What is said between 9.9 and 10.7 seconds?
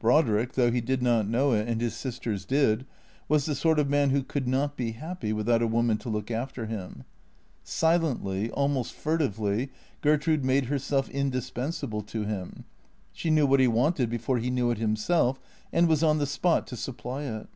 Gertrude made